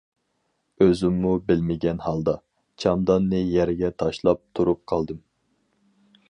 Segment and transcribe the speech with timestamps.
[0.85, 2.33] ئۆزۈممۇ بىلمىگەن ھالدا،
[2.85, 5.23] چاماداننى يەرگە تاشلاپ تۇرۇپ قالدىم.